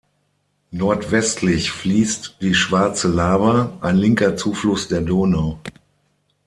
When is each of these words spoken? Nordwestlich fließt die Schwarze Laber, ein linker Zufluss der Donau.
Nordwestlich 0.71 1.69
fließt 1.71 2.37
die 2.41 2.55
Schwarze 2.55 3.07
Laber, 3.07 3.77
ein 3.81 3.97
linker 3.97 4.35
Zufluss 4.35 4.87
der 4.87 5.01
Donau. 5.01 5.59